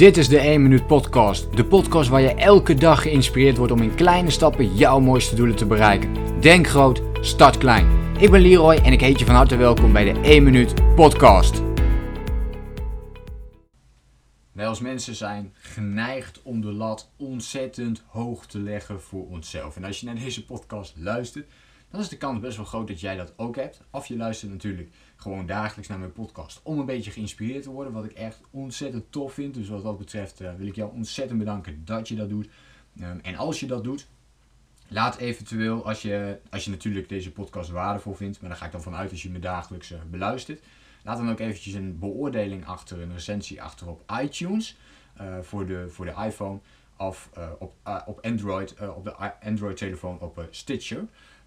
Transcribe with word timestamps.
Dit 0.00 0.16
is 0.16 0.28
de 0.28 0.38
1 0.38 0.62
Minuut 0.62 0.86
Podcast. 0.86 1.56
De 1.56 1.64
podcast 1.64 2.08
waar 2.08 2.20
je 2.20 2.34
elke 2.34 2.74
dag 2.74 3.02
geïnspireerd 3.02 3.56
wordt 3.56 3.72
om 3.72 3.82
in 3.82 3.94
kleine 3.94 4.30
stappen 4.30 4.76
jouw 4.76 5.00
mooiste 5.00 5.34
doelen 5.34 5.56
te 5.56 5.66
bereiken. 5.66 6.40
Denk 6.40 6.66
groot, 6.66 7.02
start 7.20 7.58
klein. 7.58 8.14
Ik 8.18 8.30
ben 8.30 8.40
Leroy 8.40 8.74
en 8.74 8.92
ik 8.92 9.00
heet 9.00 9.18
je 9.18 9.24
van 9.24 9.34
harte 9.34 9.56
welkom 9.56 9.92
bij 9.92 10.12
de 10.12 10.20
1 10.20 10.42
Minuut 10.42 10.94
Podcast. 10.94 11.62
Wij 14.52 14.66
als 14.66 14.80
mensen 14.80 15.14
zijn 15.14 15.54
geneigd 15.54 16.42
om 16.42 16.60
de 16.60 16.72
lat 16.72 17.12
ontzettend 17.16 18.02
hoog 18.06 18.46
te 18.46 18.58
leggen 18.58 19.00
voor 19.00 19.28
onszelf. 19.28 19.76
En 19.76 19.84
als 19.84 20.00
je 20.00 20.06
naar 20.06 20.14
deze 20.14 20.44
podcast 20.44 20.94
luistert, 20.96 21.50
dan 21.90 22.00
is 22.00 22.08
de 22.08 22.16
kans 22.16 22.40
best 22.40 22.56
wel 22.56 22.66
groot 22.66 22.88
dat 22.88 23.00
jij 23.00 23.16
dat 23.16 23.32
ook 23.36 23.56
hebt. 23.56 23.80
Of 23.90 24.06
je 24.06 24.16
luistert 24.16 24.50
natuurlijk 24.50 24.90
gewoon 25.16 25.46
dagelijks 25.46 25.88
naar 25.88 25.98
mijn 25.98 26.12
podcast 26.12 26.60
om 26.62 26.78
een 26.78 26.86
beetje 26.86 27.10
geïnspireerd 27.10 27.62
te 27.62 27.70
worden. 27.70 27.92
Wat 27.92 28.04
ik 28.04 28.12
echt 28.12 28.40
ontzettend 28.50 29.04
tof 29.12 29.32
vind. 29.32 29.54
Dus 29.54 29.68
wat 29.68 29.82
dat 29.82 29.98
betreft 29.98 30.40
uh, 30.40 30.54
wil 30.54 30.66
ik 30.66 30.74
jou 30.74 30.92
ontzettend 30.92 31.38
bedanken 31.38 31.84
dat 31.84 32.08
je 32.08 32.16
dat 32.16 32.28
doet. 32.28 32.48
Um, 33.00 33.20
en 33.22 33.36
als 33.36 33.60
je 33.60 33.66
dat 33.66 33.84
doet, 33.84 34.06
laat 34.88 35.16
eventueel, 35.16 35.86
als 35.86 36.02
je, 36.02 36.38
als 36.50 36.64
je 36.64 36.70
natuurlijk 36.70 37.08
deze 37.08 37.32
podcast 37.32 37.70
waardevol 37.70 38.14
vindt, 38.14 38.40
maar 38.40 38.50
daar 38.50 38.58
ga 38.58 38.66
ik 38.66 38.72
dan 38.72 38.82
vanuit 38.82 39.10
als 39.10 39.22
je 39.22 39.30
me 39.30 39.38
dagelijks 39.38 39.92
uh, 39.92 39.98
beluistert. 40.10 40.62
Laat 41.04 41.16
dan 41.16 41.30
ook 41.30 41.40
eventjes 41.40 41.74
een 41.74 41.98
beoordeling 41.98 42.66
achter, 42.66 43.00
een 43.00 43.12
recensie 43.12 43.62
achter 43.62 43.88
op 43.88 44.12
iTunes 44.22 44.76
uh, 45.20 45.38
voor, 45.40 45.66
de, 45.66 45.88
voor 45.88 46.04
de 46.04 46.14
iPhone 46.26 46.58
of 46.96 47.30
op, 47.58 47.72
op 48.06 48.18
Android, 48.20 48.74
op 48.96 49.04
de 49.04 49.14
Android 49.40 49.76
telefoon 49.76 50.20
op 50.20 50.48
Stitcher. 50.50 51.04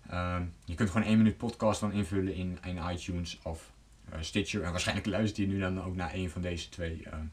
Ehm, 0.09 0.43
je 0.65 0.75
kunt 0.75 0.89
gewoon 0.89 1.07
één 1.07 1.17
minuut 1.17 1.37
podcast 1.37 1.79
dan 1.79 1.91
invullen 1.91 2.35
in, 2.35 2.57
in 2.65 2.79
iTunes 2.91 3.39
of 3.43 3.71
uh, 4.13 4.21
Stitcher. 4.21 4.63
En 4.63 4.71
waarschijnlijk 4.71 5.07
luister 5.07 5.43
je 5.43 5.49
nu 5.49 5.59
dan 5.59 5.83
ook 5.83 5.95
naar 5.95 6.13
een 6.13 6.29
van 6.29 6.41
deze 6.41 6.69
twee 6.69 7.03
ehm, 7.03 7.25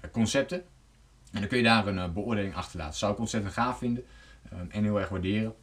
eh, 0.00 0.10
concepten. 0.10 0.64
En 1.32 1.40
dan 1.40 1.48
kun 1.48 1.58
je 1.58 1.64
daar 1.64 1.86
een 1.86 1.96
uh, 1.96 2.12
beoordeling 2.12 2.54
achterlaten. 2.54 2.98
Zou 2.98 3.12
ik 3.12 3.18
ontzettend 3.18 3.52
gaaf 3.52 3.78
vinden 3.78 4.04
um, 4.52 4.70
en 4.70 4.84
heel 4.84 5.00
erg 5.00 5.08
waarderen. 5.08 5.54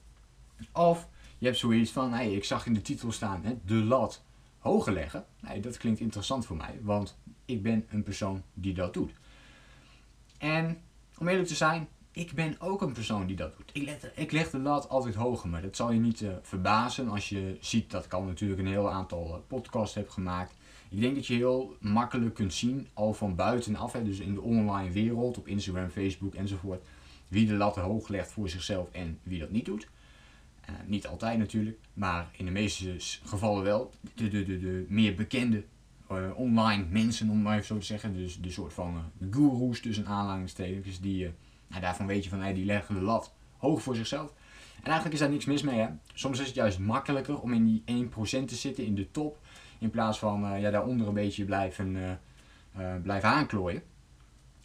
Of 0.74 1.08
je 1.38 1.46
hebt 1.46 1.58
zoiets 1.58 1.92
van, 1.92 2.20
ik 2.20 2.44
zag 2.44 2.66
in 2.66 2.74
de 2.74 2.82
titel 2.82 3.12
staan, 3.12 3.44
hè, 3.44 3.58
de 3.66 3.74
lat 3.74 4.24
hoger 4.60 4.94
leggen. 4.94 5.26
Dat 5.62 5.78
klinkt 5.78 6.00
interessant 6.00 6.46
voor 6.46 6.56
mij, 6.56 6.80
want 6.82 7.18
ik 7.46 7.64
ben 7.64 7.86
een 7.90 8.04
persoon 8.04 8.44
die 8.54 8.74
dat 8.74 8.94
doet. 8.94 9.12
En 10.38 10.82
om 11.18 11.28
eerlijk 11.28 11.48
te 11.48 11.56
zijn, 11.56 11.88
ik 12.12 12.34
ben 12.34 12.56
ook 12.60 12.82
een 12.82 12.94
persoon 12.94 13.28
die 13.28 13.36
dat 13.36 13.58
doet. 13.58 13.70
Ik, 13.74 13.84
leg, 13.84 14.12
ik 14.16 14.32
leg 14.32 14.50
de 14.50 14.60
lat 14.60 14.90
altijd 14.90 15.16
hoger, 15.16 15.50
maar 15.50 15.62
dat 15.62 15.76
zal 15.76 15.92
je 15.92 16.00
niet 16.00 16.22
uh, 16.22 16.32
verbazen 16.42 17.10
als 17.10 17.30
je 17.30 17.58
ziet 17.60 17.92
dat 17.92 18.06
ik 18.06 18.14
al 18.14 18.24
natuurlijk 18.24 18.60
een 18.60 18.68
heel 18.68 18.92
aantal 18.92 19.28
uh, 19.28 19.36
podcasts 19.48 19.96
heb 19.96 20.10
gemaakt. 20.10 20.54
Ik 20.90 21.00
denk 21.00 21.16
dat 21.16 21.28
je 21.28 21.34
heel 21.34 21.76
makkelijk 21.80 22.34
kunt 22.34 22.54
zien, 22.54 22.88
al 22.94 23.14
van 23.14 23.36
buitenaf, 23.36 23.92
dus 23.92 24.20
in 24.20 24.34
de 24.34 24.42
online 24.42 24.92
wereld, 24.92 25.38
op 25.38 25.48
Instagram, 25.48 25.90
Facebook 25.90 26.36
enzovoort, 26.36 26.86
wie 27.28 27.48
de 27.48 27.54
lat 27.54 27.76
hoog 27.76 28.08
legt 28.08 28.32
voor 28.32 28.50
zichzelf 28.50 28.92
en 28.92 29.20
wie 29.24 29.40
dat 29.40 29.52
niet 29.52 29.66
doet. 29.66 29.88
Uh, 30.70 30.76
niet 30.86 31.08
altijd 31.08 31.38
natuurlijk, 31.38 31.78
maar 31.94 32.30
in 32.32 32.46
de 32.46 32.52
meeste 32.52 32.96
gevallen 33.26 33.64
wel. 33.64 33.92
De, 34.16 34.28
de, 34.28 34.44
de, 34.44 34.60
de 34.60 34.86
meer 34.88 35.16
bekende 35.16 35.64
online 36.36 36.86
mensen, 36.90 37.30
om 37.30 37.42
maar 37.42 37.54
even 37.54 37.66
zo 37.66 37.78
te 37.78 37.86
zeggen, 37.86 38.14
dus 38.14 38.42
de 38.42 38.52
soort 38.52 38.74
van 38.74 39.04
gurus 39.32 39.82
tussen 39.82 40.06
aanhalingstekens, 40.06 41.00
die 41.00 41.32
nou, 41.70 41.82
daarvan 41.82 42.08
weet 42.08 42.24
je 42.24 42.30
van 42.30 42.54
die 42.54 42.66
leggen 42.66 42.96
de 42.96 43.02
lat 43.02 43.34
hoog 43.58 43.82
voor 43.82 43.96
zichzelf. 43.96 44.34
En 44.76 44.86
eigenlijk 44.86 45.14
is 45.14 45.20
daar 45.20 45.30
niks 45.30 45.46
mis 45.46 45.62
mee. 45.62 45.80
Hè? 45.80 45.88
Soms 46.14 46.40
is 46.40 46.46
het 46.46 46.56
juist 46.56 46.80
makkelijker 46.80 47.40
om 47.42 47.54
in 47.54 47.66
die 47.66 48.10
1% 48.42 48.46
te 48.46 48.56
zitten, 48.56 48.86
in 48.86 48.96
de 48.96 49.12
top. 49.12 49.40
In 49.80 49.90
plaats 49.90 50.20
van 50.20 50.54
uh, 50.54 50.62
ja, 50.62 50.72
daaronder 50.72 51.08
een 51.08 51.14
beetje 51.14 51.46
blijven, 51.46 51.96
uh, 51.96 52.12
uh, 52.80 53.02
blijven 53.02 53.30
aanklooien. 53.30 53.84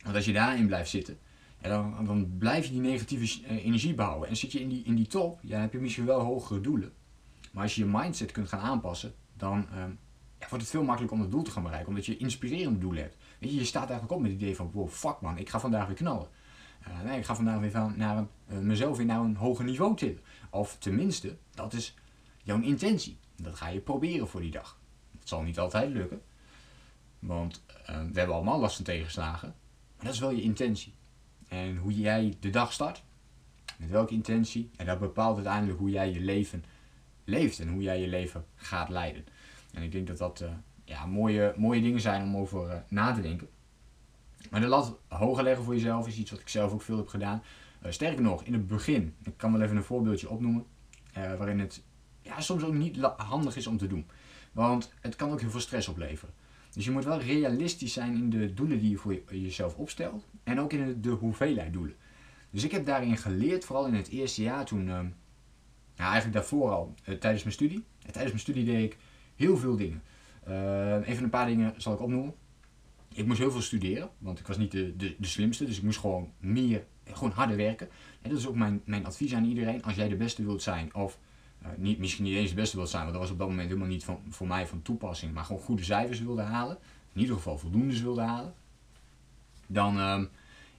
Want 0.02 0.16
als 0.16 0.24
je 0.24 0.33
daarin 0.33 0.66
blijft 0.66 0.91
zitten, 0.91 1.19
ja, 1.61 1.69
dan, 1.69 2.05
dan 2.05 2.38
blijf 2.38 2.64
je 2.64 2.70
die 2.72 2.80
negatieve 2.80 3.46
energie 3.46 3.94
behouden. 3.94 4.28
En 4.28 4.36
zit 4.36 4.52
je 4.52 4.61
in 4.61 4.68
die, 4.68 4.83
in 4.84 4.94
die 4.94 5.06
top, 5.06 5.39
ja, 5.42 5.50
dan 5.50 5.61
heb 5.61 5.72
je 5.72 5.78
misschien 5.78 6.06
wel 6.06 6.20
hogere 6.20 6.61
doelen. 6.61 6.92
Maar 7.52 7.62
als 7.62 7.74
je 7.74 7.84
je 7.84 7.90
mindset 7.92 8.33
kunt 8.33 8.48
gaan 8.48 8.61
aanpassen, 8.61 9.14
dan 9.36 9.67
ja, 10.39 10.48
wordt 10.48 10.64
het 10.64 10.68
veel 10.68 10.83
makkelijker 10.83 11.17
om 11.17 11.23
het 11.23 11.33
doel 11.33 11.42
te 11.42 11.50
gaan 11.50 11.62
bereiken. 11.62 11.89
Omdat 11.89 12.06
je 12.06 12.17
inspirerende 12.17 12.79
doelen 12.79 13.02
hebt. 13.02 13.17
Weet 13.39 13.50
je, 13.50 13.56
je 13.56 13.64
staat 13.64 13.89
eigenlijk 13.89 14.12
op 14.12 14.20
met 14.20 14.30
het 14.30 14.40
idee 14.40 14.56
van, 14.56 14.70
wow, 14.73 14.89
fuck 14.89 15.20
man, 15.20 15.39
ik 15.39 15.48
ga 15.48 15.61
vandaag 15.61 15.86
weer 15.86 15.96
knallen. 15.96 16.29
Uh, 17.05 17.17
ik 17.17 17.24
ga 17.24 17.34
vandaag 17.34 17.58
weer 17.61 17.70
van, 17.70 17.95
naar 17.96 18.27
uh, 18.52 18.58
mezelf 18.58 18.96
weer 18.96 19.06
naar 19.06 19.20
een 19.20 19.36
hoger 19.36 19.64
niveau 19.64 19.96
tillen. 19.96 20.20
Of 20.50 20.77
tenminste, 20.78 21.36
dat 21.55 21.72
is 21.72 21.95
jouw 22.42 22.61
intentie. 22.61 23.18
Dat 23.36 23.55
ga 23.55 23.68
je 23.68 23.80
proberen 23.80 24.28
voor 24.28 24.40
die 24.40 24.50
dag. 24.50 24.78
Dat 25.12 25.28
zal 25.28 25.42
niet 25.42 25.58
altijd 25.58 25.90
lukken. 25.90 26.23
Want 27.18 27.64
uh, 27.80 27.86
we 27.86 28.18
hebben 28.18 28.34
allemaal 28.34 28.61
last 28.61 28.77
van 28.77 28.84
tegenslagen. 28.84 29.55
Maar 29.96 30.05
dat 30.05 30.14
is 30.14 30.20
wel 30.20 30.30
je 30.30 30.42
intentie. 30.42 30.94
En 31.48 31.77
hoe 31.77 32.00
jij 32.00 32.36
de 32.40 32.50
dag 32.50 32.73
start, 32.73 33.02
met 33.77 33.90
welke 33.90 34.14
intentie, 34.14 34.70
en 34.77 34.86
dat 34.86 34.98
bepaalt 34.98 35.34
uiteindelijk 35.36 35.78
hoe 35.78 35.90
jij 35.90 36.12
je 36.12 36.20
leven 36.20 36.64
leeft 37.24 37.61
en 37.61 37.68
hoe 37.68 37.83
jij 37.83 38.00
je 38.00 38.08
leven 38.08 38.44
gaat 38.55 38.89
leiden. 38.89 39.24
En 39.73 39.83
ik 39.83 39.92
denk 39.92 40.06
dat 40.06 40.18
dat 40.18 40.44
ja, 40.84 41.06
mooie, 41.06 41.55
mooie 41.56 41.83
dingen 41.83 42.00
zijn 42.00 42.23
om 42.23 42.36
over 42.36 42.84
na 42.89 43.12
te 43.14 43.20
denken. 43.20 43.48
Maar 44.50 44.60
de 44.60 44.66
lat 44.66 44.98
hoger 45.08 45.44
leggen 45.44 45.64
voor 45.64 45.74
jezelf 45.74 46.06
is 46.06 46.18
iets 46.18 46.30
wat 46.30 46.40
ik 46.40 46.48
zelf 46.48 46.72
ook 46.72 46.82
veel 46.82 46.96
heb 46.96 47.08
gedaan. 47.08 47.42
Uh, 47.84 47.90
sterker 47.90 48.22
nog, 48.22 48.44
in 48.44 48.52
het 48.52 48.66
begin, 48.66 49.14
ik 49.22 49.36
kan 49.36 49.52
wel 49.52 49.60
even 49.60 49.77
een 49.77 49.82
voorbeeldje 49.82 50.30
opnoemen, 50.30 50.66
uh, 51.18 51.34
waarin 51.34 51.58
het 51.58 51.82
ja, 52.20 52.40
soms 52.40 52.62
ook 52.64 52.74
niet 52.74 52.96
handig 53.16 53.56
is 53.56 53.66
om 53.66 53.78
te 53.78 53.86
doen. 53.86 54.06
Want 54.52 54.92
het 55.00 55.16
kan 55.16 55.30
ook 55.30 55.40
heel 55.40 55.50
veel 55.50 55.60
stress 55.60 55.88
opleveren. 55.88 56.34
Dus 56.72 56.84
je 56.84 56.90
moet 56.90 57.05
wel 57.05 57.20
realistisch 57.20 57.92
zijn 57.92 58.14
in 58.14 58.30
de 58.30 58.55
doelen 58.55 58.78
die 58.78 58.90
je 58.90 58.96
voor 58.96 59.22
jezelf 59.30 59.77
opstelt 59.77 60.27
en 60.44 60.61
ook 60.61 60.72
in 60.72 61.00
de 61.00 61.11
hoeveelheid 61.11 61.72
doelen. 61.72 61.94
Dus 62.50 62.64
ik 62.64 62.70
heb 62.70 62.86
daarin 62.86 63.16
geleerd, 63.16 63.64
vooral 63.64 63.86
in 63.86 63.94
het 63.94 64.08
eerste 64.08 64.42
jaar 64.42 64.64
toen, 64.64 64.86
uh, 64.86 65.00
ja, 65.94 66.05
eigenlijk 66.05 66.32
daarvoor 66.32 66.70
al, 66.70 66.94
tijdens 67.02 67.42
mijn 67.42 67.55
studie. 67.55 67.84
tijdens 67.98 68.26
mijn 68.26 68.38
studie 68.38 68.64
deed 68.64 68.92
ik 68.92 68.98
heel 69.36 69.56
veel 69.56 69.76
dingen. 69.76 70.02
even 71.05 71.24
een 71.24 71.30
paar 71.30 71.46
dingen 71.46 71.74
zal 71.76 71.92
ik 71.92 72.00
opnoemen 72.00 72.34
ik 73.14 73.27
moest 73.27 73.39
heel 73.39 73.51
veel 73.51 73.63
studeren, 73.63 74.11
want 74.19 74.39
ik 74.39 74.47
was 74.47 74.57
niet 74.57 74.70
de, 74.70 74.97
de, 74.97 75.14
de 75.19 75.27
slimste, 75.27 75.64
dus 75.64 75.77
ik 75.77 75.83
moest 75.83 75.98
gewoon 75.98 76.33
meer, 76.39 76.85
gewoon 77.05 77.33
harder 77.33 77.57
werken. 77.57 77.89
En 78.23 78.30
dat 78.30 78.39
is 78.39 78.47
ook 78.47 78.55
mijn, 78.55 78.83
mijn 78.85 79.07
advies 79.07 79.35
aan 79.35 79.45
iedereen. 79.45 79.83
Als 79.83 79.95
jij 79.95 80.08
de 80.08 80.17
beste 80.17 80.45
wilt 80.45 80.63
zijn, 80.63 80.95
of 80.95 81.19
uh, 81.63 81.69
niet, 81.77 81.98
misschien 81.98 82.24
niet 82.24 82.36
eens 82.36 82.51
de 82.51 82.57
beste 82.57 82.77
wilt 82.77 82.89
zijn, 82.89 83.03
want 83.03 83.13
dat 83.13 83.23
was 83.23 83.33
op 83.33 83.39
dat 83.39 83.48
moment 83.48 83.69
helemaal 83.69 83.89
niet 83.89 84.05
van, 84.05 84.20
voor 84.29 84.47
mij 84.47 84.67
van 84.67 84.83
toepassing, 84.83 85.35
maar 85.35 85.45
gewoon 85.45 85.63
goede 85.63 85.85
cijfers 85.85 86.20
wilde 86.20 86.42
halen, 86.42 86.79
in 87.13 87.20
ieder 87.20 87.36
geval 87.36 87.58
voldoende 87.58 88.01
wilde 88.01 88.20
halen, 88.20 88.55
dan 89.67 89.98
um, 89.98 90.29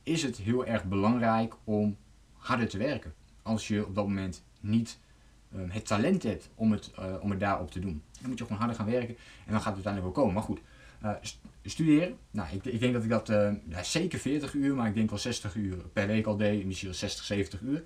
is 0.03 0.23
het 0.23 0.37
heel 0.37 0.65
erg 0.65 0.83
belangrijk 0.83 1.55
om 1.63 1.97
harder 2.33 2.69
te 2.69 2.77
werken. 2.77 3.13
Als 3.41 3.67
je 3.67 3.85
op 3.85 3.95
dat 3.95 4.07
moment 4.07 4.43
niet 4.59 4.99
um, 5.55 5.69
het 5.69 5.85
talent 5.85 6.23
hebt 6.23 6.49
om 6.55 6.71
het, 6.71 6.91
uh, 6.99 7.15
om 7.21 7.29
het 7.29 7.39
daarop 7.39 7.71
te 7.71 7.79
doen. 7.79 8.01
Dan 8.19 8.29
moet 8.29 8.37
je 8.37 8.43
gewoon 8.43 8.59
harder 8.59 8.77
gaan 8.77 8.85
werken 8.85 9.15
en 9.45 9.51
dan 9.51 9.61
gaat 9.61 9.75
het 9.75 9.85
uiteindelijk 9.85 10.15
wel 10.15 10.23
komen. 10.23 10.33
Maar 10.33 10.43
goed, 10.43 10.59
studeren. 11.65 12.17
Nou, 12.31 12.55
ik, 12.55 12.65
ik, 12.65 12.79
denk 12.79 12.93
dat 12.93 13.03
ik 13.03 13.09
dat 13.09 13.29
uh, 13.29 13.51
ja, 13.69 13.83
zeker 13.83 14.19
40 14.19 14.53
uur, 14.53 14.75
maar 14.75 14.87
ik 14.87 14.95
denk 14.95 15.09
wel 15.09 15.19
60 15.19 15.55
uur 15.55 15.75
per 15.75 16.07
week 16.07 16.25
al 16.25 16.37
deed. 16.37 16.65
Misschien 16.65 16.89
wel 16.89 16.97
60, 16.97 17.25
70 17.25 17.61
uur. 17.61 17.83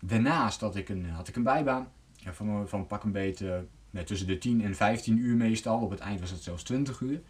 Daarnaast 0.00 0.60
had 0.60 0.76
ik 0.76 0.88
een, 0.88 1.10
had 1.10 1.28
ik 1.28 1.36
een 1.36 1.42
bijbaan. 1.42 1.88
Van, 2.24 2.68
van 2.68 2.86
pak 2.86 3.04
een 3.04 3.12
beetje 3.12 3.66
uh, 3.90 4.02
tussen 4.02 4.26
de 4.26 4.38
10 4.38 4.62
en 4.62 4.74
15 4.74 5.18
uur 5.18 5.36
meestal. 5.36 5.80
Op 5.80 5.90
het 5.90 6.00
eind 6.00 6.20
was 6.20 6.30
het 6.30 6.42
zelfs 6.42 6.62
20 6.62 7.00
uur. 7.00 7.20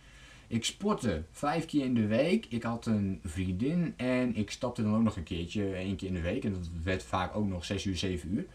Ik 0.47 0.65
sportte 0.65 1.25
vijf 1.31 1.67
keer 1.67 1.85
in 1.85 1.95
de 1.95 2.07
week. 2.07 2.47
Ik 2.49 2.63
had 2.63 2.87
een 2.87 3.21
vriendin 3.25 3.95
en 3.97 4.37
ik 4.37 4.51
stapte 4.51 4.83
dan 4.83 4.95
ook 4.95 5.03
nog 5.03 5.17
een 5.17 5.23
keertje, 5.23 5.75
één 5.75 5.97
keer 5.97 6.09
in 6.09 6.15
de 6.15 6.21
week. 6.21 6.45
En 6.45 6.53
dat 6.53 6.71
werd 6.83 7.03
vaak 7.03 7.37
ook 7.37 7.47
nog 7.47 7.65
6 7.65 7.85
uur, 7.85 7.97
7 7.97 8.35
uur. 8.35 8.47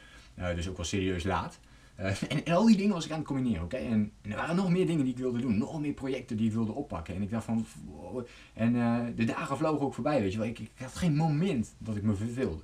Dus 0.56 0.70
ook 0.70 0.78
wel 0.78 0.86
serieus 0.86 1.24
laat. 1.24 1.60
Uh, 2.00 2.22
en, 2.30 2.54
al 2.54 2.66
die 2.66 2.78
dingen 2.78 2.94
was 2.94 3.06
ik 3.06 3.12
aan 3.12 3.18
het 3.18 3.28
combineren, 3.28 3.64
oké? 3.64 3.76
En, 3.76 4.12
er 4.22 4.36
waren 4.36 4.56
nog 4.56 4.70
meer 4.70 4.88
dingen 4.88 5.04
die 5.04 5.14
ik 5.14 5.20
wilde 5.20 5.40
doen, 5.40 5.58
nog 5.58 5.80
meer 5.80 5.94
projecten 5.94 6.38
die 6.38 6.48
ik 6.48 6.54
wilde 6.54 6.72
oppakken. 6.72 7.16
En 7.16 7.22
ik 7.22 7.30
dacht 7.30 7.46
van, 7.46 7.66
en 8.54 8.76
uh, 8.76 9.06
de 9.16 9.24
dagen 9.24 9.58
vlogen 9.58 9.86
ook 9.86 9.94
voorbij, 9.94 10.22
weet 10.22 10.32
je 10.32 10.38
wel. 10.38 10.48
Ik, 10.48 10.60
ik, 10.60 10.72
had 10.76 10.96
geen 10.96 11.16
moment 11.16 11.76
dat 11.78 11.96
ik 11.96 12.04
me 12.04 12.16
verveelde. 12.16 12.64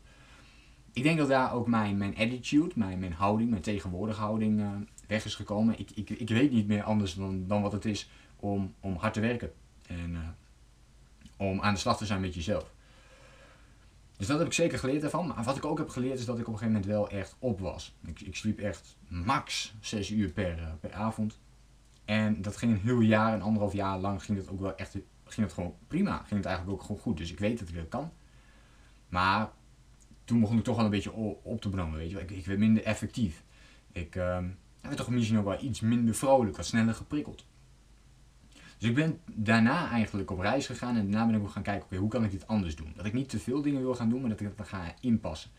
Ik 0.94 1.04
denk 1.04 1.18
dat 1.18 1.28
daar 1.28 1.54
ook 1.54 1.68
mijn, 1.68 1.98
mijn 1.98 2.18
attitude, 2.18 2.72
mijn, 2.76 3.00
mijn 3.00 3.14
houding, 3.14 3.50
mijn 3.50 3.62
tegenwoordige 3.62 4.20
houding 4.20 4.60
uh, 4.60 4.70
weg 5.08 5.26
is 5.26 5.36
gekomen. 5.36 5.80
Ik, 5.80 5.92
ik, 5.92 6.10
ik 6.10 6.30
weet 6.30 6.52
niet 6.52 6.68
meer 6.68 6.84
anders 6.84 7.14
dan, 7.14 7.48
dan 7.48 7.62
wat 7.62 7.72
het 7.72 7.86
is 7.86 8.10
om, 8.36 8.74
om 8.80 8.96
hard 8.96 9.14
te 9.14 9.20
werken. 9.20 9.52
En 9.88 10.36
om 11.38 11.62
aan 11.62 11.74
de 11.74 11.80
slag 11.80 11.98
te 11.98 12.06
zijn 12.06 12.22
met 12.22 12.34
jezelf. 12.34 12.74
Dus 14.22 14.30
dat 14.30 14.40
heb 14.40 14.48
ik 14.48 14.54
zeker 14.54 14.80
geleerd 14.80 15.02
daarvan. 15.02 15.28
Maar 15.28 15.44
wat 15.44 15.58
ik 15.58 15.66
ook 15.66 15.78
heb 15.78 15.90
geleerd 15.90 16.20
is 16.20 16.26
dat 16.26 16.40
ik 16.40 16.48
op 16.48 16.54
een 16.54 16.60
gegeven 16.60 16.82
moment 16.82 16.92
wel 16.92 17.10
echt 17.10 17.36
op 17.40 17.60
was. 17.60 17.96
Ik, 18.06 18.22
ik 18.22 18.36
sliep 18.36 18.60
echt 18.60 18.98
max 19.08 19.74
6 19.80 20.10
uur 20.10 20.30
per, 20.30 20.58
uh, 20.58 20.68
per 20.80 20.94
avond. 20.94 21.40
En 22.06 22.42
dat 22.42 22.58
ging 22.58 22.72
een 22.72 22.80
heel 22.80 23.00
jaar, 23.00 23.34
een 23.34 23.42
anderhalf 23.42 23.74
jaar 23.74 24.00
lang 24.00 24.24
ging 24.24 24.38
het 24.38 24.50
ook 24.50 24.60
wel 24.60 24.76
echt 24.76 24.98
ging 25.24 25.48
het 25.48 25.54
gewoon 25.54 25.76
prima. 25.88 26.18
Ging 26.18 26.30
het 26.30 26.46
eigenlijk 26.46 26.78
ook 26.78 26.86
gewoon 26.86 27.02
goed. 27.02 27.18
Dus 27.18 27.32
ik 27.32 27.40
weet 27.40 27.60
dat 27.60 27.70
ik 27.70 27.76
dat 27.76 27.88
kan. 27.88 28.12
Maar 29.10 29.52
toen 30.24 30.40
begon 30.40 30.58
ik 30.58 30.64
toch 30.64 30.76
wel 30.76 30.86
een 30.86 30.92
beetje 30.92 31.14
op 31.44 31.62
te 31.62 31.70
branden. 31.70 32.00
Weet 32.00 32.12
je. 32.12 32.20
Ik, 32.20 32.32
ik 32.32 32.46
werd 32.46 32.60
minder 32.60 32.84
effectief. 32.84 33.44
Ik 33.92 34.16
uh, 34.16 34.38
werd 34.82 34.98
toch 34.98 35.10
misschien 35.10 35.40
ook 35.40 35.46
wel 35.46 35.64
iets 35.64 35.80
minder 35.80 36.16
vrolijk, 36.16 36.58
wat 36.58 36.66
sneller 36.66 36.94
geprikkeld. 36.94 37.46
Dus 38.82 38.90
ik 38.90 38.96
ben 38.96 39.20
daarna 39.26 39.90
eigenlijk 39.90 40.32
op 40.32 40.40
reis 40.40 40.66
gegaan 40.66 40.96
en 40.96 41.12
daarna 41.12 41.26
ben 41.26 41.36
ik 41.36 41.42
ook 41.42 41.50
gaan 41.52 41.64
kijken, 41.64 41.86
oké, 41.86 41.96
hoe 41.96 42.10
kan 42.10 42.24
ik 42.24 42.32
dit 42.32 42.48
anders 42.48 42.76
doen? 42.76 42.94
Dat 42.96 43.06
ik 43.06 43.14
niet 43.14 43.30
te 43.30 43.40
veel 43.40 43.62
dingen 43.62 43.82
wil 43.82 43.96
gaan 43.96 44.10
doen, 44.10 44.22
maar 44.22 44.30
dat 44.30 44.40
ik 44.40 44.58
dat 44.58 44.68
ga 44.68 44.94
inpassen. 45.00 45.52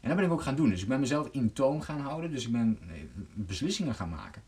En 0.00 0.08
dat 0.08 0.16
ben 0.16 0.26
ik 0.26 0.32
ook 0.32 0.42
gaan 0.42 0.56
doen. 0.56 0.68
Dus 0.68 0.82
ik 0.82 0.88
ben 0.88 1.00
mezelf 1.00 1.28
in 1.32 1.52
toon 1.52 1.82
gaan 1.82 2.00
houden, 2.00 2.30
dus 2.30 2.46
ik 2.46 2.52
ben 2.52 2.78
beslissingen 3.34 3.94
gaan 3.94 4.08
maken. 4.08 4.42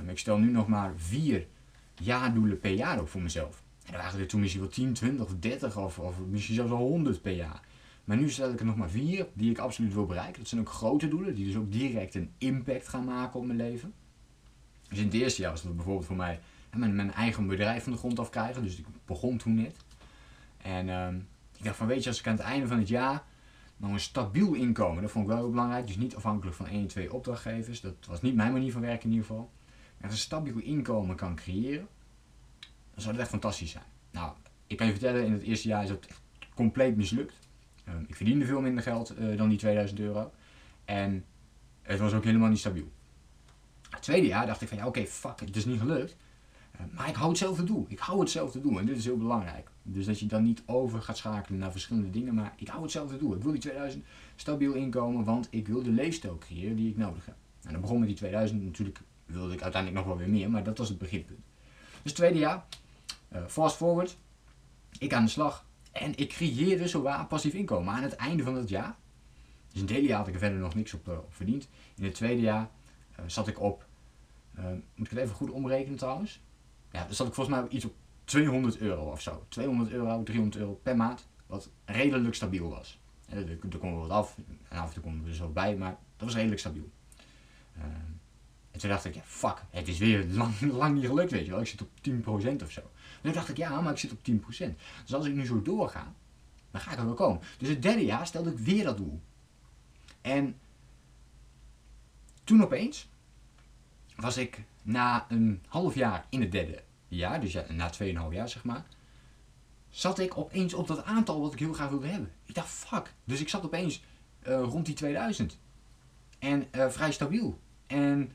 Um, 0.00 0.08
ik 0.08 0.18
stel 0.18 0.38
nu 0.38 0.50
nog 0.50 0.68
maar 0.68 0.92
vier 0.96 1.46
jaardoelen 1.94 2.58
per 2.58 2.72
jaar 2.72 3.00
op 3.00 3.08
voor 3.08 3.22
mezelf. 3.22 3.62
En 3.86 3.92
dan 3.92 4.00
waren 4.00 4.20
er 4.20 4.26
toen 4.26 4.40
misschien 4.40 4.62
wel 4.62 4.70
10, 4.70 4.92
20 4.92 5.24
of 5.26 5.34
30 5.38 5.76
of, 5.76 5.98
of 5.98 6.14
misschien 6.30 6.54
zelfs 6.54 6.72
al 6.72 6.78
100 6.78 7.22
per 7.22 7.32
jaar. 7.32 7.60
Maar 8.04 8.16
nu 8.16 8.30
stel 8.30 8.52
ik 8.52 8.60
er 8.60 8.66
nog 8.66 8.76
maar 8.76 8.90
vier 8.90 9.26
die 9.32 9.50
ik 9.50 9.58
absoluut 9.58 9.94
wil 9.94 10.06
bereiken. 10.06 10.38
Dat 10.38 10.48
zijn 10.48 10.60
ook 10.60 10.68
grote 10.68 11.08
doelen, 11.08 11.34
die 11.34 11.46
dus 11.46 11.56
ook 11.56 11.72
direct 11.72 12.14
een 12.14 12.30
impact 12.38 12.88
gaan 12.88 13.04
maken 13.04 13.40
op 13.40 13.46
mijn 13.46 13.58
leven. 13.58 13.92
Dus 14.88 14.98
in 14.98 15.04
het 15.04 15.14
eerste 15.14 15.42
jaar 15.42 15.50
was 15.50 15.62
dat 15.62 15.76
bijvoorbeeld 15.76 16.06
voor 16.06 16.16
mij 16.16 16.40
mijn, 16.76 16.94
mijn 16.94 17.12
eigen 17.12 17.46
bedrijf 17.46 17.82
van 17.82 17.92
de 17.92 17.98
grond 17.98 18.18
af 18.18 18.30
krijgen. 18.30 18.62
Dus 18.62 18.78
ik 18.78 18.84
begon 19.06 19.36
toen 19.36 19.54
net. 19.54 19.76
En 20.56 20.88
uh, 20.88 21.08
ik 21.56 21.64
dacht 21.64 21.76
van 21.76 21.86
weet 21.86 22.02
je, 22.02 22.08
als 22.08 22.18
ik 22.18 22.26
aan 22.26 22.36
het 22.36 22.42
einde 22.42 22.66
van 22.66 22.78
het 22.78 22.88
jaar 22.88 23.22
nog 23.76 23.90
een 23.90 24.00
stabiel 24.00 24.54
inkomen, 24.54 25.02
dat 25.02 25.10
vond 25.10 25.24
ik 25.24 25.30
wel 25.30 25.40
heel 25.40 25.50
belangrijk. 25.50 25.86
Dus 25.86 25.96
niet 25.96 26.16
afhankelijk 26.16 26.56
van 26.56 26.66
één, 26.66 26.86
twee 26.86 27.12
opdrachtgevers. 27.12 27.80
Dat 27.80 27.94
was 28.06 28.22
niet 28.22 28.34
mijn 28.34 28.52
manier 28.52 28.72
van 28.72 28.80
werken 28.80 29.04
in 29.04 29.10
ieder 29.10 29.26
geval. 29.26 29.50
En 29.96 30.04
als 30.04 30.12
een 30.12 30.18
stabiel 30.18 30.58
inkomen 30.58 31.16
kan 31.16 31.34
creëren, 31.34 31.88
dan 32.60 33.02
zou 33.02 33.12
dat 33.12 33.22
echt 33.22 33.30
fantastisch 33.30 33.70
zijn. 33.70 33.84
Nou, 34.10 34.32
ik 34.66 34.76
kan 34.76 34.86
je 34.86 34.92
vertellen, 34.92 35.24
in 35.24 35.32
het 35.32 35.42
eerste 35.42 35.68
jaar 35.68 35.82
is 35.82 35.88
dat 35.88 36.06
echt 36.06 36.20
compleet 36.54 36.96
mislukt. 36.96 37.38
Ehm, 37.84 38.04
ik 38.06 38.16
verdiende 38.16 38.46
veel 38.46 38.60
minder 38.60 38.82
geld 38.82 39.18
uh, 39.18 39.36
dan 39.36 39.48
die 39.48 39.58
2000 39.58 40.00
euro. 40.00 40.32
En 40.84 41.24
het 41.82 41.98
was 41.98 42.12
ook 42.12 42.24
helemaal 42.24 42.48
niet 42.48 42.58
stabiel. 42.58 42.90
Het 43.90 44.02
tweede 44.02 44.26
jaar 44.26 44.46
dacht 44.46 44.60
ik 44.60 44.68
van 44.68 44.76
ja, 44.76 44.86
oké, 44.86 45.06
fuck, 45.06 45.40
het 45.40 45.56
is 45.56 45.64
niet 45.64 45.80
gelukt. 45.80 46.16
Maar 46.90 47.08
ik 47.08 47.14
hou 47.14 47.28
hetzelfde 47.28 47.64
doel. 47.64 47.86
Ik 47.88 47.98
hou 47.98 48.20
hetzelfde 48.20 48.60
doel. 48.60 48.78
En 48.78 48.86
dit 48.86 48.96
is 48.96 49.04
heel 49.04 49.16
belangrijk. 49.16 49.70
Dus 49.82 50.06
dat 50.06 50.18
je 50.18 50.26
dan 50.26 50.42
niet 50.42 50.62
over 50.66 51.02
gaat 51.02 51.16
schakelen 51.16 51.58
naar 51.58 51.72
verschillende 51.72 52.10
dingen. 52.10 52.34
Maar 52.34 52.54
ik 52.56 52.68
hou 52.68 52.82
hetzelfde 52.82 53.16
doel. 53.16 53.34
Ik 53.34 53.42
wil 53.42 53.52
die 53.52 53.60
2000 53.60 54.04
stabiel 54.36 54.72
inkomen, 54.72 55.24
want 55.24 55.48
ik 55.50 55.68
wil 55.68 55.82
de 55.82 55.90
leefstijl 55.90 56.38
creëren 56.38 56.76
die 56.76 56.90
ik 56.90 56.96
nodig 56.96 57.26
heb. 57.26 57.34
En 57.62 57.72
dan 57.72 57.80
begon 57.80 57.98
met 57.98 58.08
die 58.08 58.16
2000. 58.16 58.64
Natuurlijk 58.64 59.00
wilde 59.26 59.54
ik 59.54 59.62
uiteindelijk 59.62 60.04
nog 60.04 60.14
wel 60.14 60.24
weer 60.24 60.34
meer, 60.34 60.50
maar 60.50 60.62
dat 60.62 60.78
was 60.78 60.88
het 60.88 60.98
beginpunt. 60.98 61.40
Dus 62.02 62.12
tweede 62.12 62.38
jaar, 62.38 62.66
uh, 63.32 63.46
fast 63.46 63.76
forward. 63.76 64.18
Ik 64.98 65.12
aan 65.12 65.24
de 65.24 65.30
slag. 65.30 65.66
En 65.92 66.16
ik 66.16 66.28
creëerde 66.28 66.88
zowaar 66.88 67.26
passief 67.26 67.54
inkomen 67.54 67.94
aan 67.94 68.02
het 68.02 68.16
einde 68.16 68.42
van 68.42 68.54
het 68.54 68.68
jaar. 68.68 68.96
Dus 69.68 69.80
in 69.80 69.86
het 69.86 69.96
hele 69.96 70.06
jaar 70.06 70.18
had 70.18 70.28
ik 70.28 70.34
er 70.34 70.40
verder 70.40 70.58
nog 70.58 70.74
niks 70.74 70.94
op, 70.94 71.08
uh, 71.08 71.18
verdiend. 71.28 71.68
In 71.96 72.04
het 72.04 72.14
tweede 72.14 72.40
jaar 72.40 72.70
uh, 73.18 73.24
zat 73.26 73.48
ik 73.48 73.60
op, 73.60 73.86
moet 74.94 75.06
ik 75.06 75.10
het 75.10 75.18
even 75.18 75.34
goed 75.34 75.50
omrekenen 75.50 75.98
trouwens? 75.98 76.40
Ja, 76.92 77.04
dan 77.04 77.14
zat 77.14 77.26
ik 77.26 77.34
volgens 77.34 77.56
mij 77.56 77.68
iets 77.68 77.84
op 77.84 77.94
200 78.24 78.78
euro 78.78 79.10
of 79.10 79.20
zo. 79.20 79.46
200 79.48 79.90
euro, 79.90 80.22
300 80.22 80.62
euro 80.62 80.80
per 80.82 80.96
maand, 80.96 81.26
wat 81.46 81.70
redelijk 81.84 82.34
stabiel 82.34 82.68
was. 82.68 83.00
En 83.28 83.36
er, 83.36 83.58
er 83.70 83.78
kwam 83.78 83.98
wat 83.98 84.10
af 84.10 84.36
en 84.68 84.78
af 84.78 84.86
en 84.86 84.92
toe 84.92 85.02
kwam 85.02 85.26
er 85.26 85.34
zo 85.34 85.48
bij, 85.48 85.76
maar 85.76 85.90
dat 85.90 86.26
was 86.26 86.34
redelijk 86.34 86.60
stabiel. 86.60 86.90
en 88.70 88.80
toen 88.80 88.90
dacht 88.90 89.04
ik, 89.04 89.14
ja, 89.14 89.22
fuck, 89.24 89.62
het 89.70 89.88
is 89.88 89.98
weer 89.98 90.26
lang, 90.40 90.60
lang 90.60 90.94
niet 90.94 91.06
gelukt, 91.06 91.30
weet 91.30 91.44
je 91.44 91.50
wel. 91.50 91.60
Ik 91.60 91.66
zit 91.66 91.82
op 91.82 91.88
10% 92.08 92.62
of 92.62 92.70
zo. 92.70 92.80
En 92.80 93.22
toen 93.22 93.32
dacht 93.32 93.48
ik, 93.48 93.56
ja, 93.56 93.80
maar 93.80 93.92
ik 93.92 93.98
zit 93.98 94.12
op 94.12 94.18
10%. 94.18 94.74
Dus 95.02 95.14
als 95.14 95.26
ik 95.26 95.34
nu 95.34 95.46
zo 95.46 95.62
doorga, 95.62 96.14
dan 96.70 96.80
ga 96.80 96.92
ik 96.92 96.98
er 96.98 97.04
wel 97.04 97.14
komen. 97.14 97.40
Dus 97.58 97.68
het 97.68 97.82
derde 97.82 98.04
jaar 98.04 98.26
stelde 98.26 98.50
ik 98.50 98.58
weer 98.58 98.84
dat 98.84 98.96
doel. 98.96 99.20
En 100.20 100.58
toen 102.44 102.62
opeens 102.62 103.08
was 104.16 104.36
ik 104.36 104.64
na 104.82 105.26
een 105.28 105.62
half 105.68 105.94
jaar 105.94 106.26
in 106.28 106.40
het 106.40 106.52
derde 106.52 106.82
jaar, 107.08 107.40
dus 107.40 107.56
na 107.68 107.90
2,5 107.92 108.04
jaar 108.30 108.48
zeg 108.48 108.64
maar, 108.64 108.84
zat 109.88 110.18
ik 110.18 110.38
opeens 110.38 110.74
op 110.74 110.86
dat 110.86 111.04
aantal 111.04 111.40
wat 111.40 111.52
ik 111.52 111.58
heel 111.58 111.72
graag 111.72 111.88
wilde 111.88 112.06
hebben. 112.06 112.32
Ik 112.44 112.54
dacht, 112.54 112.68
fuck. 112.68 113.14
Dus 113.24 113.40
ik 113.40 113.48
zat 113.48 113.64
opeens 113.64 114.02
uh, 114.48 114.62
rond 114.62 114.86
die 114.86 114.94
2000. 114.94 115.58
En 116.38 116.66
uh, 116.72 116.88
vrij 116.88 117.12
stabiel. 117.12 117.60
En 117.86 118.32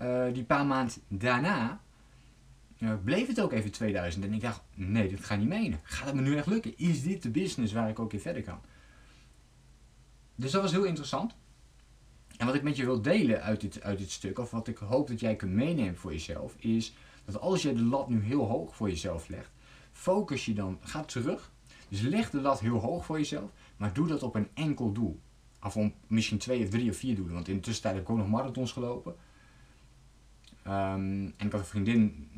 uh, 0.00 0.32
die 0.32 0.44
paar 0.44 0.66
maanden 0.66 1.02
daarna 1.08 1.80
bleef 3.04 3.26
het 3.26 3.40
ook 3.40 3.52
even 3.52 3.70
2000. 3.70 4.24
En 4.24 4.32
ik 4.32 4.40
dacht, 4.40 4.62
nee, 4.74 5.08
dit 5.08 5.24
gaat 5.24 5.38
niet 5.38 5.48
menen. 5.48 5.80
Gaat 5.82 6.06
het 6.06 6.14
me 6.14 6.20
nu 6.20 6.36
echt 6.36 6.46
lukken? 6.46 6.78
Is 6.78 7.02
dit 7.02 7.22
de 7.22 7.30
business 7.30 7.72
waar 7.72 7.88
ik 7.88 7.98
ook 7.98 8.12
in 8.12 8.20
verder 8.20 8.42
kan? 8.42 8.60
Dus 10.34 10.50
dat 10.50 10.62
was 10.62 10.72
heel 10.72 10.84
interessant. 10.84 11.34
En 12.40 12.46
wat 12.46 12.54
ik 12.54 12.62
met 12.62 12.76
je 12.76 12.84
wil 12.84 13.02
delen 13.02 13.42
uit 13.42 13.60
dit, 13.60 13.82
uit 13.82 13.98
dit 13.98 14.10
stuk, 14.10 14.38
of 14.38 14.50
wat 14.50 14.68
ik 14.68 14.78
hoop 14.78 15.08
dat 15.08 15.20
jij 15.20 15.36
kunt 15.36 15.52
meenemen 15.52 15.96
voor 15.96 16.12
jezelf, 16.12 16.54
is 16.58 16.94
dat 17.24 17.40
als 17.40 17.62
je 17.62 17.72
de 17.72 17.82
lat 17.82 18.08
nu 18.08 18.22
heel 18.22 18.44
hoog 18.44 18.76
voor 18.76 18.88
jezelf 18.88 19.28
legt, 19.28 19.50
focus 19.92 20.44
je 20.44 20.54
dan, 20.54 20.78
ga 20.80 21.04
terug. 21.04 21.52
Dus 21.88 22.00
leg 22.00 22.30
de 22.30 22.40
lat 22.40 22.60
heel 22.60 22.78
hoog 22.78 23.04
voor 23.04 23.18
jezelf, 23.18 23.50
maar 23.76 23.92
doe 23.92 24.06
dat 24.06 24.22
op 24.22 24.34
een 24.34 24.48
enkel 24.54 24.92
doel. 24.92 25.20
Of 25.62 25.76
misschien 26.06 26.38
twee 26.38 26.62
of 26.62 26.68
drie 26.68 26.90
of 26.90 26.96
vier 26.96 27.14
doelen. 27.14 27.34
Want 27.34 27.48
in 27.48 27.54
de 27.54 27.60
tussentijd 27.60 27.94
heb 27.94 28.04
ik 28.04 28.10
ook 28.10 28.16
nog 28.16 28.28
marathons 28.28 28.72
gelopen. 28.72 29.14
Um, 30.66 31.34
en 31.36 31.46
ik 31.46 31.52
had 31.52 31.60
een 31.60 31.66
vriendin 31.66 32.28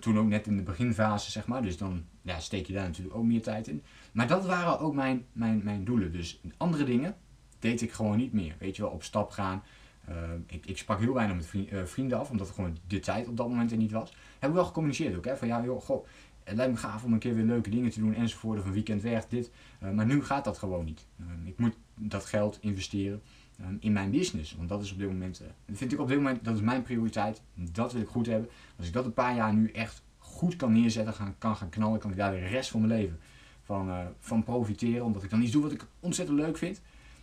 toen 0.00 0.18
ook 0.18 0.26
net 0.26 0.46
in 0.46 0.56
de 0.56 0.62
beginfase, 0.62 1.30
zeg 1.30 1.46
maar. 1.46 1.62
Dus 1.62 1.76
dan 1.76 2.04
ja, 2.22 2.40
steek 2.40 2.66
je 2.66 2.72
daar 2.72 2.86
natuurlijk 2.86 3.16
ook 3.16 3.24
meer 3.24 3.42
tijd 3.42 3.68
in. 3.68 3.82
Maar 4.12 4.26
dat 4.26 4.46
waren 4.46 4.80
ook 4.80 4.94
mijn, 4.94 5.26
mijn, 5.32 5.60
mijn 5.64 5.84
doelen. 5.84 6.12
Dus 6.12 6.40
andere 6.56 6.84
dingen 6.84 7.16
deed 7.62 7.80
ik 7.80 7.92
gewoon 7.92 8.16
niet 8.16 8.32
meer. 8.32 8.54
Weet 8.58 8.76
je 8.76 8.82
wel, 8.82 8.90
op 8.90 9.02
stap 9.02 9.30
gaan. 9.30 9.62
Uh, 10.08 10.14
ik, 10.46 10.66
ik 10.66 10.78
sprak 10.78 11.00
heel 11.00 11.14
weinig 11.14 11.36
met 11.36 11.72
uh, 11.72 11.84
vrienden 11.84 12.18
af, 12.18 12.30
omdat 12.30 12.48
er 12.48 12.54
gewoon 12.54 12.76
de 12.86 13.00
tijd 13.00 13.28
op 13.28 13.36
dat 13.36 13.48
moment 13.48 13.70
er 13.70 13.76
niet 13.76 13.92
was. 13.92 14.12
Heb 14.38 14.50
ik 14.50 14.56
wel 14.56 14.64
gecommuniceerd 14.64 15.16
ook, 15.16 15.24
hè. 15.24 15.36
Van 15.36 15.48
ja, 15.48 15.64
joh, 15.64 15.82
goh, 15.82 16.06
het 16.44 16.56
lijkt 16.56 16.72
me 16.72 16.78
gaaf 16.78 17.04
om 17.04 17.12
een 17.12 17.18
keer 17.18 17.34
weer 17.34 17.44
leuke 17.44 17.70
dingen 17.70 17.90
te 17.90 18.00
doen 18.00 18.14
enzovoort. 18.14 18.58
Of 18.58 18.64
een 18.64 18.72
weekend 18.72 19.02
weg, 19.02 19.28
dit. 19.28 19.50
Uh, 19.82 19.90
maar 19.90 20.06
nu 20.06 20.24
gaat 20.24 20.44
dat 20.44 20.58
gewoon 20.58 20.84
niet. 20.84 21.06
Ik 21.44 21.58
moet 21.58 21.76
dat 21.94 22.24
geld 22.24 22.58
investeren. 22.60 23.22
Ehm, 23.60 23.74
in 23.80 23.92
mijn 23.92 24.10
business. 24.10 24.56
Want 24.56 24.68
dat 24.68 24.82
is 24.82 24.92
op 24.92 24.98
dit 24.98 25.08
moment, 25.08 25.42
vind 25.72 25.92
ik 25.92 26.00
op 26.00 26.08
dit 26.08 26.16
moment, 26.16 26.44
dat 26.44 26.54
is 26.54 26.60
mijn 26.60 26.82
prioriteit. 26.82 27.42
Dat 27.54 27.92
wil 27.92 28.02
ik 28.02 28.08
goed 28.08 28.26
hebben. 28.26 28.48
Als 28.76 28.86
ik 28.86 28.92
dat 28.92 29.04
een 29.04 29.12
paar 29.12 29.34
jaar 29.34 29.54
nu 29.54 29.70
echt 29.70 30.02
goed 30.18 30.56
kan 30.56 30.72
neerzetten, 30.72 31.14
kan 31.38 31.56
gaan 31.56 31.68
knallen, 31.68 31.98
kan 31.98 32.10
ik 32.10 32.16
daar 32.16 32.32
de 32.32 32.46
rest 32.46 32.70
van 32.70 32.80
mijn 32.80 33.00
leven 33.00 33.18
van, 33.62 33.90
van 34.18 34.42
profiteren. 34.42 35.04
Omdat 35.04 35.22
ik 35.22 35.30
dan 35.30 35.42
iets 35.42 35.52
doe 35.52 35.62
wat 35.62 35.72
ik 35.72 35.86
ontzettend 36.00 36.38
leuk 36.38 36.56
vind. 36.56 36.80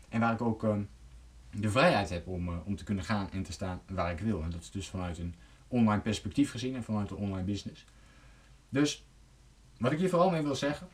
En 0.09 0.19
waar 0.19 0.33
ik 0.33 0.41
ook 0.41 0.63
uh, 0.63 0.75
de 1.51 1.69
vrijheid 1.69 2.09
heb 2.09 2.27
om, 2.27 2.49
uh, 2.49 2.55
om 2.65 2.75
te 2.75 2.83
kunnen 2.83 3.03
gaan 3.03 3.31
en 3.31 3.43
te 3.43 3.51
staan 3.51 3.81
waar 3.87 4.11
ik 4.11 4.19
wil. 4.19 4.43
En 4.43 4.49
dat 4.49 4.61
is 4.61 4.71
dus 4.71 4.87
vanuit 4.87 5.17
een 5.17 5.35
online 5.67 6.01
perspectief 6.01 6.51
gezien 6.51 6.75
en 6.75 6.83
vanuit 6.83 7.11
een 7.11 7.17
online 7.17 7.43
business. 7.43 7.85
Dus 8.69 9.05
wat 9.77 9.91
ik 9.91 9.99
hier 9.99 10.09
vooral 10.09 10.29
mee 10.29 10.41
wil 10.41 10.55
zeggen, 10.55 10.87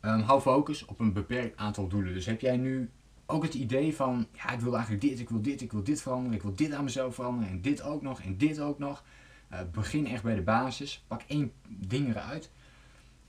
um, 0.00 0.20
hou 0.20 0.40
focus 0.40 0.84
op 0.84 1.00
een 1.00 1.12
beperkt 1.12 1.56
aantal 1.56 1.88
doelen. 1.88 2.14
Dus 2.14 2.26
heb 2.26 2.40
jij 2.40 2.56
nu 2.56 2.90
ook 3.26 3.42
het 3.42 3.54
idee 3.54 3.94
van, 3.96 4.26
ja, 4.32 4.50
ik 4.50 4.60
wil 4.60 4.72
eigenlijk 4.72 5.02
dit, 5.02 5.20
ik 5.20 5.28
wil 5.28 5.42
dit, 5.42 5.60
ik 5.60 5.72
wil 5.72 5.82
dit 5.82 6.02
veranderen, 6.02 6.36
ik 6.36 6.42
wil 6.42 6.54
dit 6.54 6.72
aan 6.72 6.84
mezelf 6.84 7.14
veranderen 7.14 7.50
en 7.50 7.60
dit 7.60 7.82
ook 7.82 8.02
nog 8.02 8.20
en 8.20 8.36
dit 8.36 8.60
ook 8.60 8.78
nog. 8.78 9.04
Uh, 9.52 9.58
begin 9.72 10.06
echt 10.06 10.22
bij 10.22 10.34
de 10.34 10.42
basis, 10.42 11.04
pak 11.08 11.22
één 11.26 11.52
ding 11.68 12.08
eruit 12.08 12.50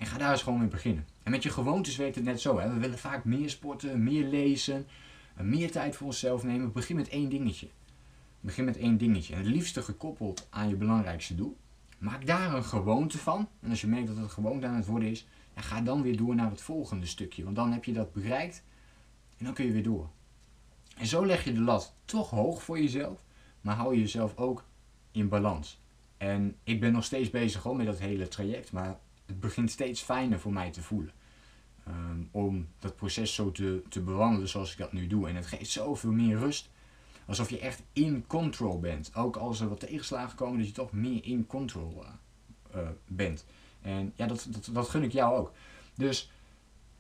en 0.02 0.08
ga 0.08 0.18
daar 0.18 0.32
eens 0.32 0.44
gewoon 0.44 0.60
mee 0.60 0.68
beginnen. 0.68 1.08
En 1.24 1.32
met 1.32 1.44
je 1.44 1.50
gewoontes 1.50 1.96
werkt 1.96 2.16
het 2.16 2.24
net 2.24 2.42
zo. 2.42 2.60
Hè? 2.60 2.74
We 2.74 2.80
willen 2.80 2.98
vaak 2.98 3.26
meer 3.26 3.50
sporten, 3.50 4.04
meer 4.04 4.26
lezen, 4.26 4.88
uh, 5.38 5.44
meer 5.44 5.72
tijd 5.72 5.96
voor 5.96 6.08
onszelf 6.08 6.44
nemen. 6.44 6.72
Begin 6.72 6.96
met 6.96 7.10
één 7.10 7.30
dingetje. 7.30 7.68
Begin 8.40 8.66
met 8.66 8.78
één 8.78 8.98
dingetje. 8.98 9.34
En 9.34 9.40
het 9.40 9.50
liefste 9.50 9.82
gekoppeld 9.82 10.48
aan 10.50 10.70
je 10.70 10.76
belangrijkste 10.76 11.36
doel. 11.36 11.58
Maak 11.98 12.26
daar 12.26 12.54
een 12.54 12.64
gewoonte 12.64 13.18
van. 13.18 13.48
En 13.60 13.70
als 13.70 13.82
je 13.82 13.88
merkt 13.88 14.08
dat 14.08 14.18
het 14.18 14.32
gewoonte 14.32 14.68
aan 14.68 14.76
het 14.76 14.86
worden 14.86 15.10
is, 15.10 15.28
ga 15.56 15.82
dan 15.82 16.02
weer 16.02 16.18
door 16.18 16.36
naar 16.36 16.50
het 16.50 16.62
volgende 16.62 17.06
stukje. 17.06 17.44
Want 17.44 17.56
dan 17.56 17.72
heb 17.72 17.86
je 17.86 17.94
dat 17.94 18.14
bereikt 18.14 18.64
en 19.38 19.46
dan 19.46 19.54
kun 19.54 19.66
je 19.66 19.72
weer 19.72 19.84
door. 19.84 20.10
En 20.98 21.08
zo 21.08 21.26
leg 21.26 21.44
je 21.44 21.54
de 21.54 21.62
lat 21.62 21.96
toch 22.06 22.30
hoog 22.30 22.64
voor 22.64 22.80
jezelf, 22.80 23.24
maar 23.62 23.76
hou 23.76 23.94
je 23.94 24.00
jezelf 24.00 24.38
ook 24.38 24.64
in 25.12 25.30
balans. 25.30 25.82
En 26.18 26.56
ik 26.64 26.80
ben 26.80 26.92
nog 26.92 27.04
steeds 27.04 27.30
bezig 27.30 27.64
hoor, 27.64 27.76
met 27.76 27.86
dat 27.86 28.00
hele 28.00 28.28
traject, 28.28 28.72
maar 28.72 29.00
het 29.32 29.40
begint 29.40 29.72
steeds 29.72 30.02
fijner 30.02 30.40
voor 30.40 30.54
mij 30.54 30.72
te 30.72 30.82
voelen. 30.82 31.14
Um, 31.88 32.30
om 32.32 32.68
dat 32.80 32.96
proces 32.96 33.34
zo 33.34 33.52
te, 33.52 33.84
te 33.90 34.02
bewandelen 34.02 34.50
zoals 34.50 34.72
ik 34.72 34.78
dat 34.78 34.94
nu 34.94 35.08
doe. 35.08 35.28
En 35.28 35.36
het 35.36 35.46
geeft 35.46 35.70
zoveel 35.70 36.12
meer 36.12 36.38
rust. 36.38 36.70
Alsof 37.26 37.50
je 37.50 37.60
echt 37.60 37.84
in 37.94 38.28
control 38.28 38.80
bent. 38.80 39.16
Ook 39.16 39.36
als 39.36 39.60
er 39.60 39.70
wat 39.70 39.80
tegenslagen 39.80 40.38
komen, 40.38 40.58
dat 40.58 40.68
je 40.68 40.74
toch 40.74 40.92
meer 40.92 41.26
in 41.26 41.48
control 41.48 42.04
uh, 42.04 42.82
uh, 42.82 42.90
bent. 43.08 43.46
En 43.82 44.14
ja, 44.16 44.28
dat, 44.28 44.48
dat, 44.50 44.70
dat 44.72 44.90
gun 44.90 45.04
ik 45.04 45.12
jou 45.12 45.38
ook. 45.38 45.52
Dus 45.96 46.32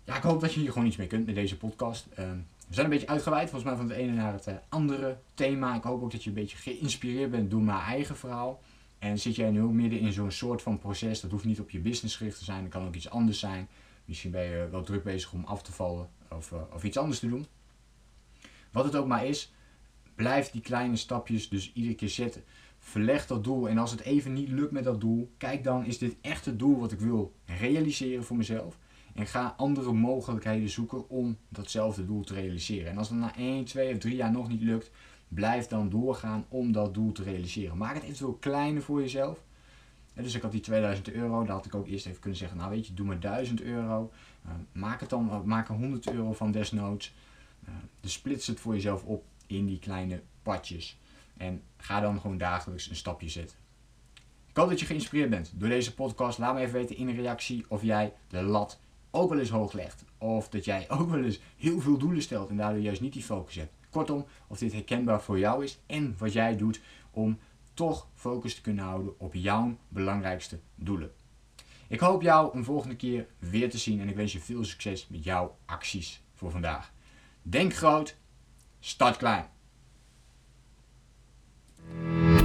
ja, 0.04 0.16
ik 0.16 0.24
hoop 0.24 0.42
dat 0.42 0.54
je 0.54 0.60
hier 0.60 0.72
gewoon 0.72 0.88
iets 0.88 0.98
mee 0.98 1.08
kunt 1.08 1.26
met 1.26 1.36
deze 1.36 1.58
podcast. 1.58 2.08
Uh, 2.12 2.16
we 2.68 2.74
zijn 2.74 2.86
een 2.86 2.92
beetje 2.92 3.08
uitgeweid, 3.08 3.50
volgens 3.50 3.72
mij 3.72 3.80
van 3.80 3.90
het 3.90 3.98
ene 3.98 4.14
naar 4.14 4.34
het 4.34 4.48
uh, 4.48 4.54
andere 4.70 5.18
thema. 5.34 5.76
Ik 5.76 5.84
hoop 5.84 6.04
ook 6.04 6.12
dat 6.12 6.24
je 6.24 6.30
een 6.30 6.36
beetje 6.36 6.58
geïnspireerd 6.58 7.32
bent 7.32 7.52
door 7.52 7.62
mijn 7.62 7.80
eigen 7.80 8.18
verhaal. 8.18 8.62
En 9.02 9.20
zit 9.20 9.36
jij 9.36 9.52
nu 9.52 9.62
midden 9.62 10.00
in 10.00 10.14
zo'n 10.14 10.32
soort 10.32 10.62
van 10.62 10.80
proces, 10.80 11.22
dat 11.22 11.32
hoeft 11.32 11.46
niet 11.46 11.60
op 11.60 11.70
je 11.70 11.80
business 11.80 12.16
gericht 12.16 12.38
te 12.38 12.44
zijn, 12.44 12.62
dat 12.62 12.72
kan 12.72 12.88
ook 12.88 12.96
iets 12.96 13.10
anders 13.10 13.40
zijn. 13.40 13.68
Misschien 14.06 14.32
ben 14.32 14.44
je 14.44 14.68
wel 14.72 14.84
druk 14.84 15.04
bezig 15.04 15.34
om 15.34 15.44
af 15.44 15.64
te 15.64 15.72
vallen 15.72 16.10
of, 16.30 16.52
uh, 16.52 16.62
of 16.74 16.84
iets 16.84 16.98
anders 16.98 17.20
te 17.20 17.30
doen. 17.30 17.46
Wat 18.72 18.84
het 18.84 18.96
ook 18.96 19.08
maar 19.08 19.26
is, 19.26 19.54
blijf 20.16 20.50
die 20.50 20.62
kleine 20.62 20.96
stapjes 20.96 21.50
dus 21.50 21.74
iedere 21.74 21.96
keer 21.96 22.10
zetten. 22.10 22.44
verleg 22.80 23.28
dat 23.28 23.44
doel. 23.44 23.70
En 23.70 23.78
als 23.78 23.92
het 23.92 24.00
even 24.00 24.34
niet 24.34 24.50
lukt 24.50 24.72
met 24.72 24.84
dat 24.84 25.02
doel, 25.02 25.32
kijk 25.38 25.64
dan, 25.64 25.86
is 25.86 25.98
dit 25.98 26.16
echt 26.22 26.46
het 26.46 26.60
doel 26.60 26.80
wat 26.80 26.92
ik 26.92 27.00
wil 27.00 27.36
realiseren 27.46 28.24
voor 28.24 28.38
mezelf? 28.38 28.78
En 29.14 29.28
ga 29.28 29.54
andere 29.58 29.94
mogelijkheden 29.94 30.70
zoeken 30.70 31.10
om 31.10 31.38
datzelfde 31.50 32.06
doel 32.06 32.24
te 32.24 32.34
realiseren. 32.34 32.92
En 32.92 32.98
als 32.98 33.10
het 33.10 33.18
na 33.18 33.36
1, 33.36 33.66
2 33.66 33.94
of 33.94 34.00
3 34.00 34.16
jaar 34.16 34.32
nog 34.32 34.50
niet 34.50 34.62
lukt, 34.62 34.92
blijf 35.34 35.68
dan 35.68 35.90
doorgaan 35.90 36.46
om 36.50 36.72
dat 36.72 36.94
doel 36.94 37.12
te 37.12 37.24
realiseren. 37.24 37.78
Maak 37.78 37.94
het 37.94 38.04
eventueel 38.04 38.34
kleiner 38.34 38.82
voor 38.82 39.02
jezelf. 39.02 39.44
dus 40.14 40.36
ik 40.36 40.42
had 40.42 40.52
die 40.52 40.62
2000 40.62 41.12
euro, 41.12 41.44
daar 41.44 41.56
had 41.56 41.66
ik 41.66 41.76
ook 41.76 41.88
eerst 41.88 42.06
even 42.06 42.20
kunnen 42.20 42.40
zeggen, 42.40 42.58
nou 42.58 42.70
weet 42.70 42.88
je, 42.88 42.94
doe 42.94 43.06
maar 43.06 43.20
1000 43.20 43.62
euro. 43.62 44.12
Uh, 44.46 44.52
maak, 44.72 45.00
het 45.00 45.10
dan, 45.10 45.28
uh, 45.28 45.42
maak 45.42 45.70
er 45.70 45.76
100 45.76 46.12
euro 46.12 46.34
van 46.34 46.52
desnoods. 46.52 47.14
Uh, 47.64 47.70
dus 48.00 48.14
splits 48.14 48.48
het 48.48 48.60
voor 48.60 48.74
jezelf 48.74 49.04
op 49.04 49.24
in 49.48 49.66
die 49.66 49.80
kleine 49.80 50.22
padjes. 50.44 50.98
En 51.38 51.62
ga 51.78 52.00
dan 52.00 52.20
gewoon 52.20 52.38
dagelijks 52.38 52.90
een 52.90 52.96
stapje 52.96 53.30
zetten. 53.30 53.58
Ik 54.50 54.58
hoop 54.58 54.70
dat 54.70 54.80
je 54.80 54.86
geïnspireerd 54.86 55.30
bent 55.30 55.52
door 55.56 55.70
deze 55.70 55.94
podcast. 55.94 56.38
Laat 56.38 56.54
me 56.54 56.60
even 56.60 56.74
weten 56.74 56.98
in 56.98 57.08
een 57.08 57.16
reactie 57.16 57.66
of 57.68 57.84
jij 57.84 58.14
de 58.28 58.42
lat 58.42 58.80
ook 59.12 59.30
wel 59.30 59.40
eens 59.40 59.50
hoog 59.50 59.74
legt. 59.74 60.04
Of 60.18 60.50
dat 60.50 60.66
jij 60.66 60.90
ook 60.90 61.10
wel 61.10 61.24
eens 61.24 61.40
heel 61.58 61.80
veel 61.80 61.98
doelen 61.98 62.22
stelt 62.22 62.50
en 62.50 62.58
daardoor 62.58 62.82
juist 62.82 63.02
niet 63.02 63.14
die 63.14 63.24
focus 63.24 63.56
hebt. 63.56 63.74
Kortom, 63.92 64.26
of 64.48 64.58
dit 64.58 64.74
herkenbaar 64.74 65.22
voor 65.22 65.40
jou 65.40 65.64
is 65.64 65.80
en 65.86 66.16
wat 66.18 66.34
jij 66.34 66.58
doet 66.58 66.82
om 67.12 67.40
toch 67.74 68.08
focus 68.16 68.56
te 68.56 68.62
kunnen 68.62 68.84
houden 68.84 69.20
op 69.20 69.34
jouw 69.34 69.78
belangrijkste 69.88 70.60
doelen. 70.76 71.12
Ik 71.88 72.00
hoop 72.00 72.22
jou 72.22 72.58
een 72.58 72.64
volgende 72.64 72.96
keer 72.96 73.28
weer 73.40 73.70
te 73.70 73.78
zien 73.78 74.00
en 74.00 74.10
ik 74.10 74.16
wens 74.16 74.34
je 74.34 74.40
veel 74.40 74.66
succes 74.66 75.08
met 75.08 75.24
jouw 75.24 75.58
acties 75.66 76.22
voor 76.34 76.52
vandaag. 76.52 76.92
Denk 77.42 77.74
groot, 77.74 78.16
start 78.80 79.18
klein. 79.18 79.50